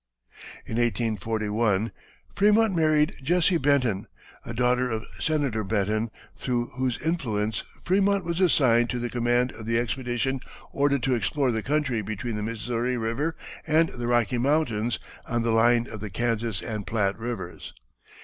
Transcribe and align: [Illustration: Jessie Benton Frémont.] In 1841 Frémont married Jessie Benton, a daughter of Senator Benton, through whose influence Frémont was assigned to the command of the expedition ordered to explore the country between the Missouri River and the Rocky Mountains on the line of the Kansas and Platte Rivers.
[Illustration: 0.65 0.65
Jessie 0.65 1.09
Benton 1.09 1.17
Frémont.] 1.17 1.43
In 1.45 1.85
1841 1.91 1.91
Frémont 2.35 2.75
married 2.75 3.15
Jessie 3.21 3.57
Benton, 3.59 4.07
a 4.43 4.53
daughter 4.55 4.89
of 4.89 5.05
Senator 5.19 5.63
Benton, 5.63 6.09
through 6.35 6.69
whose 6.71 6.97
influence 7.03 7.61
Frémont 7.85 8.23
was 8.25 8.39
assigned 8.39 8.89
to 8.89 8.97
the 8.97 9.11
command 9.11 9.51
of 9.51 9.67
the 9.67 9.77
expedition 9.77 10.39
ordered 10.71 11.03
to 11.03 11.13
explore 11.13 11.51
the 11.51 11.61
country 11.61 12.01
between 12.01 12.35
the 12.35 12.41
Missouri 12.41 12.97
River 12.97 13.35
and 13.67 13.89
the 13.89 14.07
Rocky 14.07 14.39
Mountains 14.39 14.97
on 15.27 15.43
the 15.43 15.51
line 15.51 15.85
of 15.87 15.99
the 15.99 16.09
Kansas 16.09 16.63
and 16.63 16.87
Platte 16.87 17.19
Rivers. 17.19 17.73